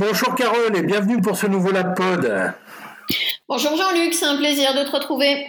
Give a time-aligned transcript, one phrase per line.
[0.00, 2.54] Bonjour Carole et bienvenue pour ce nouveau LabPod.
[3.46, 5.46] Bonjour Jean-Luc, c'est un plaisir de te retrouver.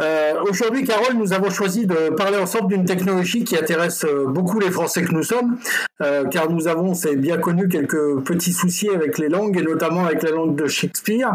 [0.00, 4.58] Euh, aujourd'hui, Carole, nous avons choisi de parler ensemble d'une technologie qui intéresse euh, beaucoup
[4.58, 5.60] les Français que nous sommes,
[6.02, 10.06] euh, car nous avons, c'est bien connu, quelques petits soucis avec les langues, et notamment
[10.06, 11.30] avec la langue de Shakespeare.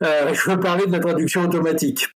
[0.00, 2.08] je veux parler de la traduction automatique.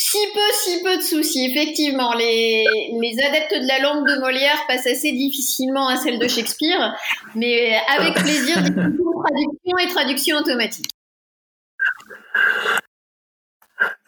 [0.00, 1.46] Si peu, si peu de soucis.
[1.50, 2.64] Effectivement, les,
[3.02, 6.96] les, adeptes de la langue de Molière passent assez difficilement à celle de Shakespeare,
[7.34, 10.88] mais avec plaisir, traduction et traduction automatique.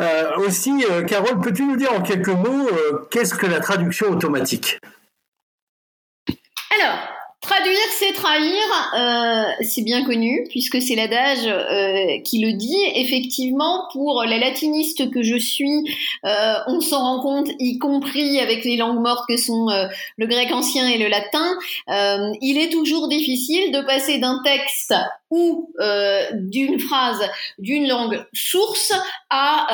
[0.01, 4.11] Euh, aussi, euh, Carole, peux-tu nous dire en quelques mots euh, qu'est-ce que la traduction
[4.11, 4.79] automatique?
[6.79, 6.99] Alors,
[7.41, 8.63] Traduire, c'est trahir,
[8.99, 12.77] euh, c'est bien connu, puisque c'est l'adage euh, qui le dit.
[12.97, 15.83] Effectivement, pour la latiniste que je suis,
[16.27, 19.69] euh, on s'en rend compte, y compris avec les langues mortes que sont
[20.19, 21.57] le grec ancien et le latin.
[22.43, 24.95] il est toujours difficile de passer d'un texte
[25.31, 25.73] ou
[26.35, 27.23] d'une phrase
[27.59, 28.93] d'une langue source
[29.31, 29.67] à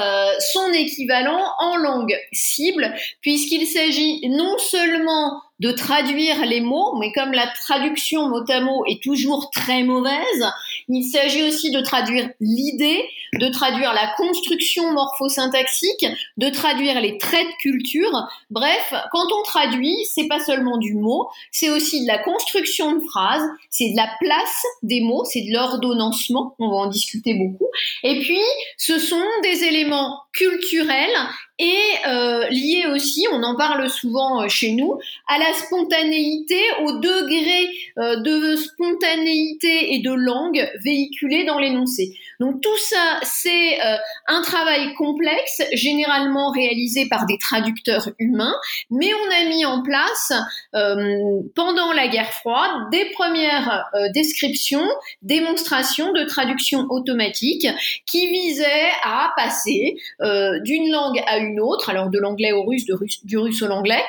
[0.52, 7.32] son équivalent en langue cible, puisqu'il s'agit non seulement de traduire les mots, mais comme
[7.32, 10.46] la traduction mot à mot est toujours très mauvaise,
[10.88, 17.46] il s'agit aussi de traduire l'idée, de traduire la construction morphosyntaxique, de traduire les traits
[17.46, 18.28] de culture.
[18.50, 23.04] Bref, quand on traduit, c'est pas seulement du mot, c'est aussi de la construction de
[23.04, 27.68] phrases, c'est de la place des mots, c'est de l'ordonnancement, on va en discuter beaucoup.
[28.02, 28.42] Et puis,
[28.76, 31.16] ce sont des éléments culturels
[31.58, 36.98] et euh, liés aussi, on en parle souvent euh, chez nous, à la spontanéité, au
[36.98, 42.14] degré euh, de spontanéité et de langue véhiculé dans l'énoncé.
[42.40, 43.78] Donc tout ça, c'est
[44.26, 48.54] un travail complexe, généralement réalisé par des traducteurs humains,
[48.90, 50.34] mais on a mis en place
[50.72, 54.86] pendant la guerre froide des premières descriptions,
[55.22, 57.66] démonstrations de traduction automatique
[58.04, 62.94] qui visaient à passer d'une langue à une autre, alors de l'anglais au russe, de
[62.94, 64.02] russe du russe au l'anglais,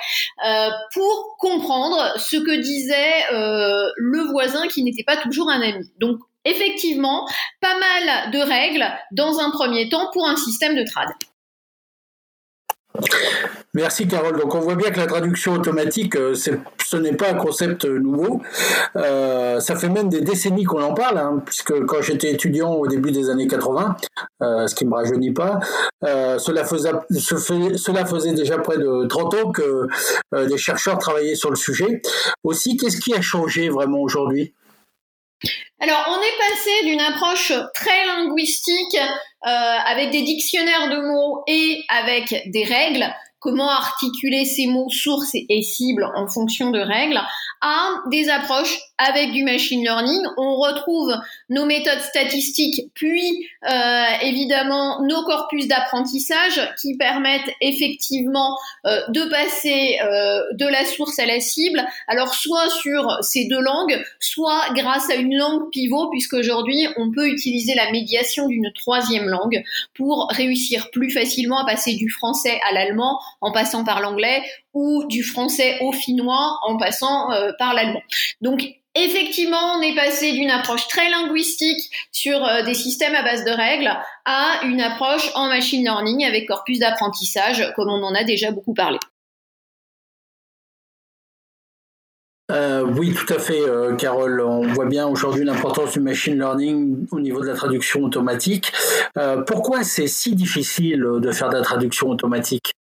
[0.94, 5.90] pour comprendre ce que disait le voisin qui n'était pas toujours un ami.
[6.00, 7.28] Donc effectivement
[7.62, 11.08] pas mal de règles dans un premier temps pour un système de trad.
[13.78, 14.40] Merci Carole.
[14.40, 18.42] Donc on voit bien que la traduction automatique, euh, ce n'est pas un concept nouveau.
[18.96, 22.88] Euh, ça fait même des décennies qu'on en parle, hein, puisque quand j'étais étudiant au
[22.88, 23.96] début des années 80,
[24.42, 25.60] euh, ce qui ne me rajeunit pas,
[26.02, 29.88] cela, faisait, déjà près de 30 ans que
[30.48, 32.02] des chercheurs travaillaient sur le sujet.
[32.44, 34.56] Aussi, qu'est-ce qui a changé vraiment aujourd'hui?
[35.80, 38.98] Alors, on est passé d'une approche très linguistique
[39.46, 39.50] euh,
[39.86, 43.06] avec des dictionnaires de mots et avec des règles,
[43.48, 47.22] comment articuler ces mots sources et cibles en fonction de règles,
[47.62, 50.22] à des approches avec du machine learning.
[50.38, 51.14] On retrouve
[51.50, 59.98] nos méthodes statistiques, puis euh, évidemment nos corpus d'apprentissage qui permettent effectivement euh, de passer
[60.04, 61.86] euh, de la source à la cible.
[62.10, 67.12] Alors soit sur ces deux langues, soit grâce à une langue pivot, puisque aujourd'hui on
[67.12, 69.64] peut utiliser la médiation d'une troisième langue
[69.96, 74.42] pour réussir plus facilement à passer du français à l'allemand en passant par l'anglais
[74.74, 78.02] ou du français au finnois en passant par l'allemand.
[78.42, 78.64] Donc
[79.00, 83.52] Effectivement, on est passé d'une approche très linguistique sur euh, des systèmes à base de
[83.52, 83.92] règles
[84.26, 88.74] à une approche en machine learning avec corpus d'apprentissage, comme on en a déjà beaucoup
[88.74, 88.98] parlé.
[92.50, 94.42] Euh, oui, tout à fait, euh, Carole.
[94.42, 98.72] On voit bien aujourd'hui l'importance du machine learning au niveau de la traduction automatique.
[99.46, 102.77] pourquoi c'est si difficile de faire de la traduction automatique?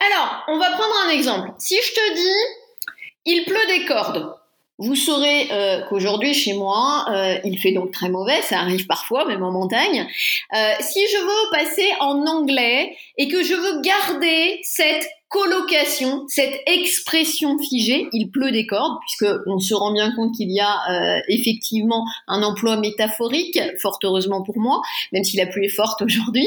[0.00, 1.50] Alors, on va prendre un exemple.
[1.58, 2.88] Si je te dis,
[3.24, 4.34] il pleut des cordes,
[4.78, 9.24] vous saurez euh, qu'aujourd'hui chez moi, euh, il fait donc très mauvais, ça arrive parfois,
[9.24, 10.08] même en montagne.
[10.52, 16.60] Euh, si je veux passer en anglais et que je veux garder cette colocation, cette
[16.66, 21.22] expression figée, il pleut des cordes, puisque on se rend bien compte qu'il y a
[21.28, 24.80] effectivement un emploi métaphorique, fort heureusement pour moi,
[25.12, 26.46] même si la pluie est forte aujourd'hui,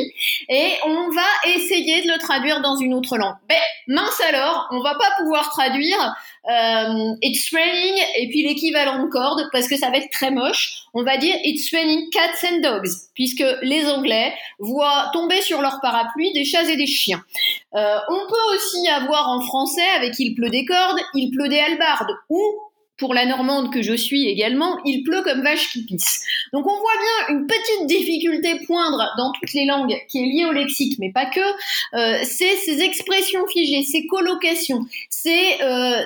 [0.50, 3.36] et on va essayer de le traduire dans une autre langue.
[3.50, 6.16] Mais mince alors, on va pas pouvoir traduire
[6.50, 10.84] euh, it's raining et puis l'équivalent de corde parce que ça va être très moche.
[10.94, 15.82] On va dire it's raining cats and dogs puisque les Anglais voient tomber sur leur
[15.82, 17.22] parapluie des chats et des chiens.
[17.76, 21.60] Euh, on peut aussi avoir en français avec il pleut des cordes, il pleut des
[21.60, 22.42] halbardes ou
[22.98, 26.24] pour la normande que je suis également, il pleut comme vache qui pisse.
[26.54, 30.46] Donc on voit bien une petite difficulté poindre dans toutes les langues qui est liée
[30.46, 31.40] au lexique, mais pas que.
[31.40, 36.02] Euh, c'est ces expressions figées, ces collocations, ces, euh,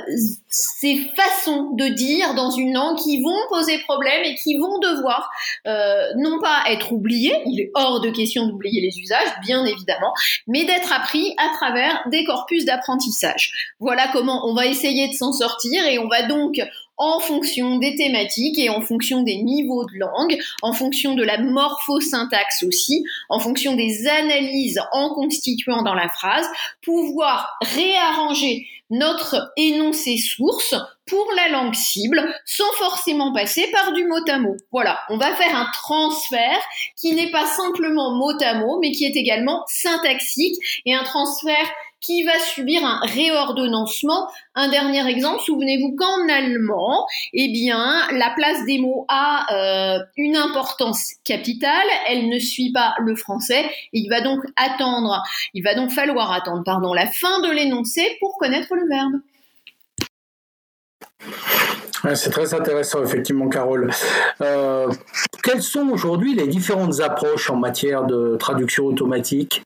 [0.47, 5.29] ces façons de dire dans une langue qui vont poser problème et qui vont devoir
[5.67, 10.13] euh, non pas être oubliées, il est hors de question d'oublier les usages, bien évidemment,
[10.47, 13.51] mais d'être appris à travers des corpus d'apprentissage.
[13.79, 16.59] Voilà comment on va essayer de s'en sortir et on va donc
[17.01, 21.39] en fonction des thématiques et en fonction des niveaux de langue, en fonction de la
[21.39, 26.47] morphosyntaxe aussi, en fonction des analyses en constituant dans la phrase,
[26.83, 30.75] pouvoir réarranger notre énoncé source
[31.07, 34.55] pour la langue cible sans forcément passer par du mot à mot.
[34.71, 36.59] Voilà, on va faire un transfert
[36.99, 41.71] qui n'est pas simplement mot à mot, mais qui est également syntaxique et un transfert
[42.01, 44.27] qui va subir un réordonnancement.
[44.55, 50.35] Un dernier exemple, souvenez-vous qu'en allemand, eh bien, la place des mots a euh, une
[50.35, 55.91] importance capitale, elle ne suit pas le français, il va donc attendre, il va donc
[55.91, 59.21] falloir attendre, pardon, la fin de l'énoncé pour connaître le verbe.
[62.15, 63.91] c'est très intéressant, effectivement, Carole.
[64.41, 64.91] Euh,
[65.43, 69.61] quelles sont aujourd'hui les différentes approches en matière de traduction automatique?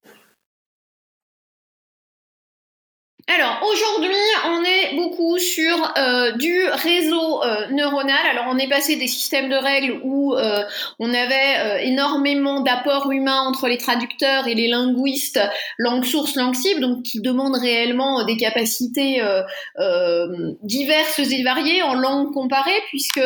[3.28, 4.14] Alors aujourd'hui,
[4.46, 8.24] on est beaucoup sur euh, du réseau euh, neuronal.
[8.30, 10.64] Alors on est passé des systèmes de règles où euh,
[11.00, 15.40] on avait énormément d'apports humains entre les traducteurs et les linguistes,
[15.80, 19.22] langue source, langue cible, donc qui demandent réellement des capacités
[20.62, 23.22] diverses et variées en langue comparée, puisque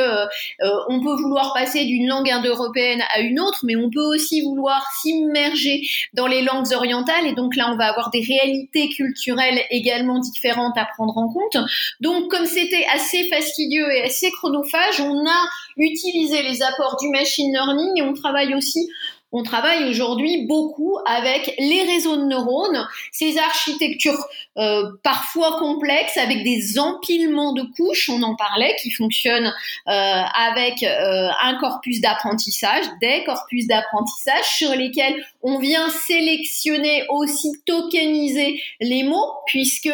[0.88, 4.82] on peut vouloir passer d'une langue indo-européenne à une autre, mais on peut aussi vouloir
[5.02, 5.82] s'immerger
[6.14, 9.60] dans les langues orientales, et donc là on va avoir des réalités culturelles
[10.32, 11.58] différentes à prendre en compte.
[12.00, 17.52] Donc, comme c'était assez fastidieux et assez chronophage, on a utilisé les apports du machine
[17.52, 18.90] learning et on travaille aussi
[19.32, 24.26] on travaille aujourd'hui beaucoup avec les réseaux de neurones, ces architectures
[24.58, 29.54] euh, parfois complexes avec des empilements de couches, on en parlait, qui fonctionnent
[29.88, 37.52] euh, avec euh, un corpus d'apprentissage, des corpus d'apprentissage sur lesquels on vient sélectionner aussi
[37.66, 39.92] tokeniser les mots, puisque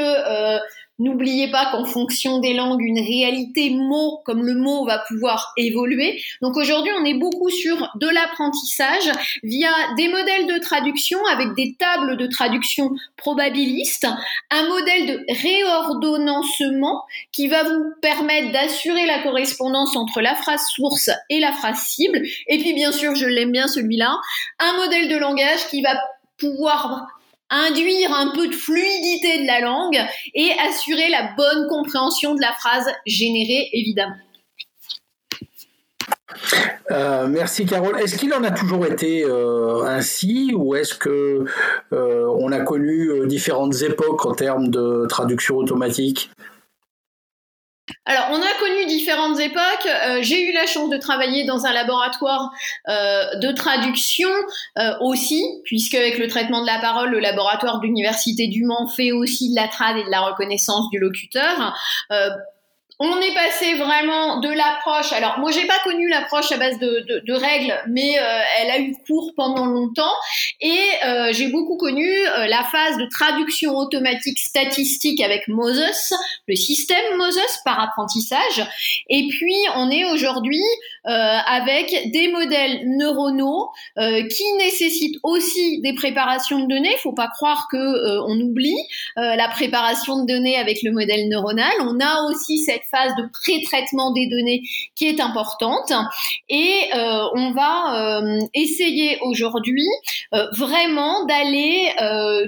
[0.97, 6.21] N'oubliez pas qu'en fonction des langues, une réalité mot comme le mot va pouvoir évoluer.
[6.41, 9.11] Donc aujourd'hui, on est beaucoup sur de l'apprentissage
[9.43, 14.07] via des modèles de traduction avec des tables de traduction probabilistes,
[14.51, 17.03] un modèle de réordonnancement
[17.33, 22.21] qui va vous permettre d'assurer la correspondance entre la phrase source et la phrase cible.
[22.47, 24.15] Et puis bien sûr, je l'aime bien celui-là,
[24.59, 25.93] un modèle de langage qui va
[26.37, 27.07] pouvoir
[27.49, 29.99] induire un peu de fluidité de la langue
[30.33, 34.15] et assurer la bonne compréhension de la phrase générée, évidemment.
[36.91, 37.99] Euh, merci Carole.
[37.99, 41.45] Est-ce qu'il en a toujours été euh, ainsi ou est-ce que
[41.93, 46.31] euh, on a connu différentes époques en termes de traduction automatique?
[48.07, 49.87] Alors, on a connu différentes époques.
[49.87, 52.51] Euh, j'ai eu la chance de travailler dans un laboratoire
[52.87, 54.29] euh, de traduction
[54.77, 58.87] euh, aussi, puisque avec le traitement de la parole, le laboratoire de l'université du Mans
[58.87, 61.73] fait aussi de la trad et de la reconnaissance du locuteur
[62.99, 65.11] on est passé vraiment de l'approche.
[65.11, 68.95] Alors moi j'ai pas connu l'approche à base de, règles, mais euh, elle a eu
[69.05, 70.13] cours pendant longtemps
[70.61, 76.13] et euh, j'ai beaucoup connu euh, la phase de traduction automatique statistique avec Moses,
[76.47, 78.65] le système Moses par apprentissage.
[79.09, 80.61] Et puis on est aujourd'hui
[81.03, 86.95] avec des modèles neuronaux qui nécessitent aussi des préparations de données.
[87.03, 88.77] Faut pas croire que on oublie
[89.15, 91.73] la préparation de données avec le modèle neuronal.
[91.81, 94.61] On a aussi cette phase de pré-traitement des données
[94.95, 95.91] qui est importante.
[96.49, 99.87] Et euh, on va euh, essayer aujourd'hui
[100.33, 101.91] euh, vraiment d'aller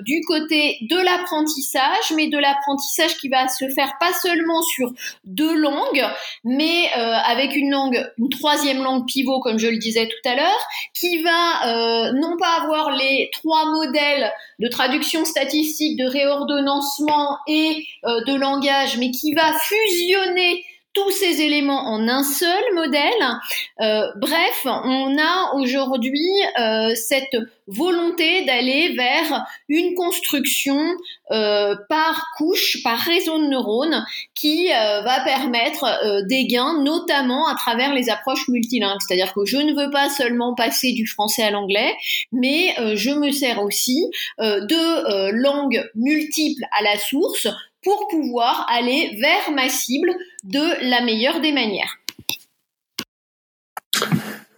[0.03, 4.91] du côté de l'apprentissage, mais de l'apprentissage qui va se faire pas seulement sur
[5.23, 6.05] deux langues,
[6.43, 10.67] mais avec une langue, une troisième langue pivot, comme je le disais tout à l'heure,
[10.93, 18.35] qui va non pas avoir les trois modèles de traduction statistique, de réordonnancement et de
[18.35, 20.26] langage, mais qui va fusionner
[20.97, 23.11] tous ces éléments en un seul modèle.
[23.81, 26.27] Euh, bref, on a aujourd'hui
[26.59, 30.79] euh, cette volonté d'aller vers une construction
[31.29, 37.93] euh, par couche, par réseau de neurones, qui va permettre des gains, notamment à travers
[37.93, 38.99] les approches multilingues.
[39.05, 41.93] C'est-à-dire que je ne veux pas seulement passer du français à l'anglais,
[42.31, 47.47] mais je me sers aussi de langues multiples à la source
[47.83, 51.97] pour pouvoir aller vers ma cible de la meilleure des manières.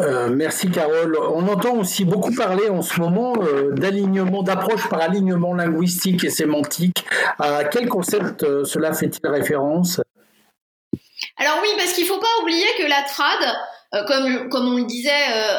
[0.01, 1.17] Euh, merci Carole.
[1.17, 6.29] On entend aussi beaucoup parler en ce moment euh, d'alignement, d'approche par alignement linguistique et
[6.29, 7.05] sémantique.
[7.37, 9.99] À quel concept euh, cela fait-il référence?
[11.35, 14.85] Alors oui, parce qu'il ne faut pas oublier que la trad, comme, comme on le
[14.85, 15.11] disait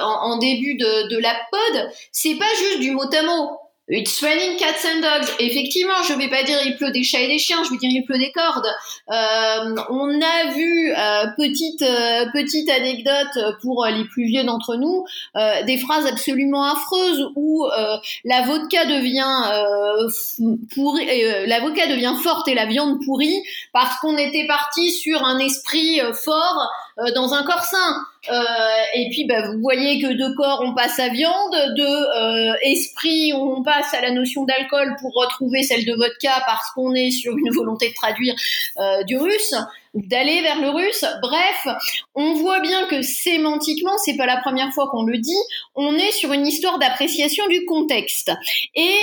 [0.03, 3.59] en, début de, de la pod, c'est pas juste du mot à mot.
[3.93, 5.29] It's raining cats and dogs.
[5.41, 7.91] Effectivement, je vais pas dire il pleut des chats et des chiens, je vais dire
[7.93, 8.69] il pleut des cordes.
[9.11, 15.05] Euh, on a vu euh, petite euh, petite anecdote pour les plus vieux d'entre nous,
[15.67, 17.67] des phrases absolument affreuses où
[18.25, 20.07] la vodka devient
[20.73, 21.05] pourri,
[21.47, 23.43] la vodka devient forte et la viande pourrie
[23.73, 26.71] parce qu'on était parti sur un esprit fort
[27.17, 28.05] dans un corps sain.
[28.29, 28.33] Euh,
[28.95, 33.33] et puis, bah, vous voyez que de corps, on passe à viande, de euh, esprit,
[33.33, 37.37] on passe à la notion d'alcool pour retrouver celle de vodka parce qu'on est sur
[37.37, 38.35] une volonté de traduire
[38.79, 39.55] euh, du russe
[39.93, 41.05] d'aller vers le russe.
[41.21, 41.67] Bref,
[42.15, 45.35] on voit bien que sémantiquement, c'est pas la première fois qu'on le dit,
[45.75, 48.31] on est sur une histoire d'appréciation du contexte.
[48.77, 48.95] Et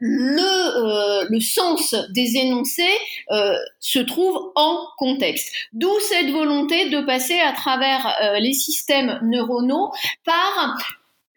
[0.00, 2.98] le, sens des énoncés
[3.78, 5.54] se trouve en contexte.
[5.72, 7.89] D'où cette volonté de passer à travers
[8.40, 9.90] les systèmes neuronaux
[10.24, 10.76] par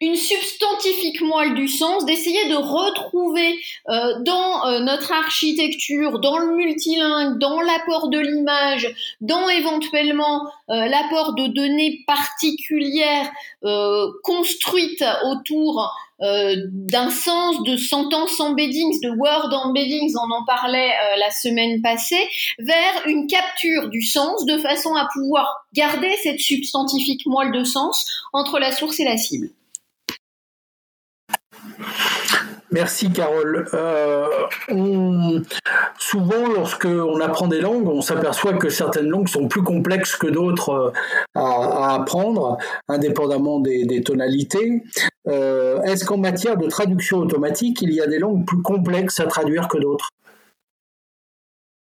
[0.00, 3.58] une substantifique moelle du sens, d'essayer de retrouver
[3.88, 10.86] euh, dans euh, notre architecture, dans le multilingue, dans l'apport de l'image, dans éventuellement euh,
[10.86, 13.30] l'apport de données particulières
[14.22, 15.90] construites autour
[16.20, 22.28] d'un sens de sentence embeddings, de word embeddings, on en parlait la semaine passée,
[22.58, 28.06] vers une capture du sens de façon à pouvoir garder cette substantifique moelle de sens
[28.32, 29.50] entre la source et la cible.
[32.74, 33.68] Merci Carole.
[33.72, 34.26] Euh,
[35.96, 40.26] souvent, lorsque on apprend des langues, on s'aperçoit que certaines langues sont plus complexes que
[40.26, 40.90] d'autres euh,
[41.36, 44.82] à, apprendre, indépendamment des, tonalités.
[45.26, 49.26] Euh, est-ce qu'en matière de traduction automatique, il y a des langues plus complexes à
[49.26, 50.10] traduire que d'autres?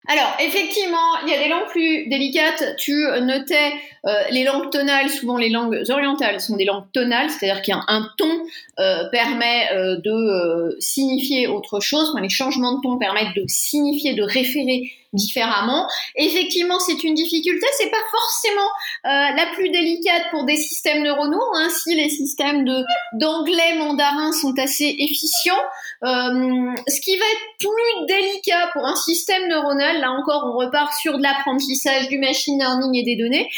[0.07, 2.75] Alors, effectivement, il y a des langues plus délicates.
[2.77, 3.71] Tu notais
[4.05, 8.07] euh, les langues tonales, souvent les langues orientales sont des langues tonales, c'est-à-dire qu'un un
[8.15, 8.29] ton
[8.77, 12.15] euh, permet de signifier autre chose.
[12.21, 15.87] les changements de ton permettent de signifier, de référer différemment.
[16.15, 17.65] Effectivement, c'est une difficulté.
[17.77, 18.69] C'est pas forcément
[19.03, 21.41] la plus délicate pour des systèmes neuronaux.
[21.55, 25.53] Ainsi, les systèmes de d'anglais mandarin sont assez efficients.
[26.01, 31.17] ce qui va être plus délicat pour un système neuronal, là encore, on repart sur
[31.17, 33.49] de l'apprentissage, du machine learning et des données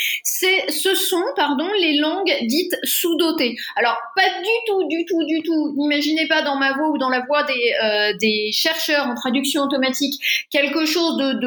[0.70, 3.56] ce sont pardon, les langues dites sous-dotées.
[3.76, 5.74] Alors, pas du tout, du tout, du tout.
[5.78, 10.14] N'imaginez pas dans ma voix ou dans la voix des, euh, chercheurs en traduction automatique
[10.52, 11.47] quelque chose de,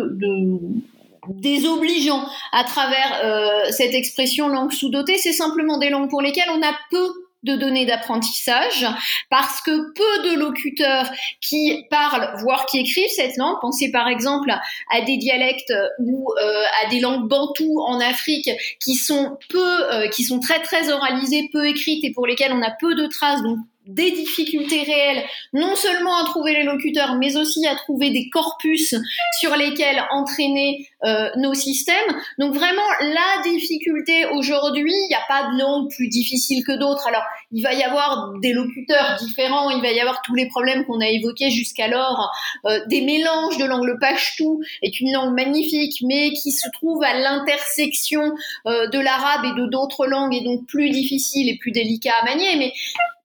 [1.28, 5.19] désobligeant à travers euh, cette expression langue sous-dotée.
[5.19, 7.09] C'est simplement des langues pour lesquelles on a peu
[7.42, 8.87] de données d'apprentissage
[9.30, 14.50] parce que peu de locuteurs qui parlent, voire qui écrivent cette langue, pensez par exemple
[14.90, 20.09] à des dialectes ou euh, à des langues bantoues en Afrique qui sont peu, euh,
[20.09, 23.42] qui sont très très oralisées, peu écrites et pour lesquelles on a peu de traces,
[23.42, 28.28] donc des difficultés réelles, non seulement à trouver les locuteurs, mais aussi à trouver des
[28.30, 28.94] corpus
[29.40, 30.89] sur lesquels entraîner
[31.37, 31.97] nos systèmes.
[32.38, 37.07] Donc vraiment, la difficulté aujourd'hui, il n'y a pas de langue plus difficile que d'autres.
[37.09, 40.85] Alors, il va y avoir des locuteurs différents, il va y avoir tous les problèmes
[40.85, 42.30] qu'on a évoqués jusqu'alors.
[42.66, 43.85] Euh, des mélanges de langue.
[43.85, 48.35] Le pashtou est une langue magnifique, mais qui se trouve à l'intersection
[48.66, 52.25] euh, de l'arabe et de d'autres langues, et donc plus difficile et plus délicat à
[52.25, 52.57] manier.
[52.57, 52.73] Mais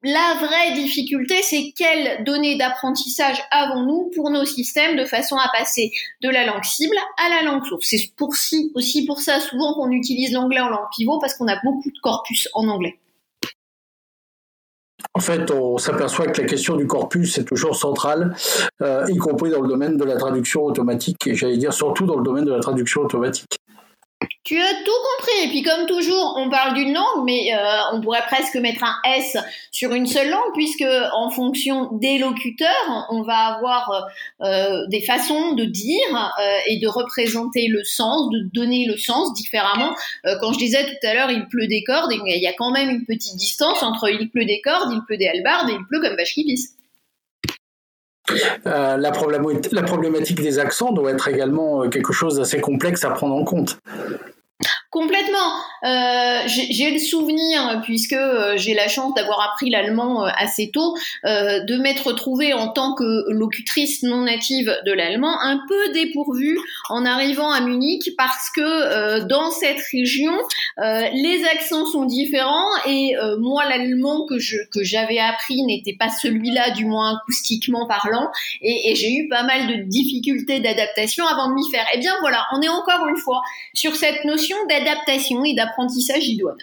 [0.04, 5.92] la vraie difficulté, c'est quelles données d'apprentissage avons-nous pour nos systèmes de façon à passer
[6.22, 9.92] de la langue cible à la langue C'est pour si, aussi pour ça souvent qu'on
[9.92, 13.00] utilise l'anglais en langue pivot parce qu'on a beaucoup de corpus en anglais.
[15.14, 18.36] En fait, on s'aperçoit que la question du corpus est toujours centrale,
[18.82, 22.18] euh, y compris dans le domaine de la traduction automatique, et j'allais dire surtout dans
[22.18, 23.60] le domaine de la traduction automatique.
[24.46, 25.46] Tu as tout compris.
[25.46, 27.58] Et puis comme toujours, on parle d'une langue, mais euh,
[27.94, 29.38] on pourrait presque mettre un S
[29.72, 34.08] sur une seule langue, puisque en fonction des locuteurs, on va avoir
[34.42, 39.34] euh, des façons de dire euh, et de représenter le sens, de donner le sens
[39.34, 39.96] différemment.
[40.42, 42.90] quand je disais tout à l'heure, il pleut des cordes, il y a quand même
[42.92, 46.02] une petite distance entre il pleut des cordes, il pleut des halbardes et il pleut
[46.02, 46.75] comme vache qui pisse.
[48.66, 53.44] La, la, problématique des accents doit être également quelque chose d'assez complexe à prendre en
[53.44, 53.80] compte.
[54.96, 55.52] Complètement.
[55.84, 60.96] Euh, j'ai le souvenir, puisque euh, j'ai la chance d'avoir appris l'allemand euh, assez tôt,
[61.26, 66.58] de m'être retrouvée en tant que locutrice non native de l'allemand un peu dépourvue
[66.90, 70.32] en arrivant à Munich parce que dans cette région,
[70.78, 77.18] les accents sont différents et moi l'allemand que j'avais appris n'était pas celui-là, du moins
[77.18, 78.30] acoustiquement parlant,
[78.62, 81.86] et, et j'ai eu pas mal de difficultés d'adaptation avant de m'y faire.
[81.94, 83.42] Eh bien voilà, on est encore une fois
[83.74, 86.58] sur cette notion d'adaptation d'adaptation et d'apprentissage idoine.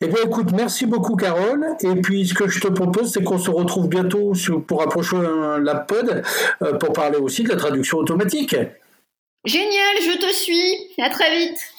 [0.00, 1.66] Eh bien, écoute, merci beaucoup, Carole.
[1.80, 4.32] Et puis, ce que je te propose, c'est qu'on se retrouve bientôt
[4.66, 5.16] pour approcher
[5.60, 6.22] la pod
[6.62, 8.54] euh, pour parler aussi de la traduction automatique.
[9.44, 11.02] Génial, je te suis.
[11.02, 11.73] À très vite.